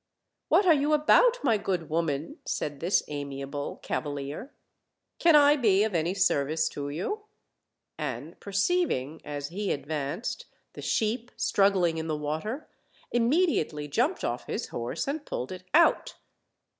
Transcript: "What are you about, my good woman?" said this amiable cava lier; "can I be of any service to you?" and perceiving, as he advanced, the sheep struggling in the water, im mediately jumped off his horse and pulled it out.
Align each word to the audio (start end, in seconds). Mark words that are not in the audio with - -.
"What 0.49 0.65
are 0.65 0.73
you 0.73 0.93
about, 0.93 1.37
my 1.43 1.59
good 1.59 1.87
woman?" 1.87 2.39
said 2.43 2.79
this 2.79 3.03
amiable 3.07 3.79
cava 3.83 4.09
lier; 4.09 4.51
"can 5.19 5.35
I 5.35 5.55
be 5.55 5.83
of 5.83 5.93
any 5.93 6.15
service 6.15 6.67
to 6.69 6.89
you?" 6.89 7.25
and 7.99 8.39
perceiving, 8.39 9.21
as 9.23 9.49
he 9.49 9.71
advanced, 9.71 10.47
the 10.73 10.81
sheep 10.81 11.29
struggling 11.37 11.99
in 11.99 12.07
the 12.07 12.17
water, 12.17 12.67
im 13.11 13.29
mediately 13.29 13.87
jumped 13.87 14.23
off 14.23 14.47
his 14.47 14.69
horse 14.69 15.07
and 15.07 15.23
pulled 15.23 15.51
it 15.51 15.65
out. 15.71 16.15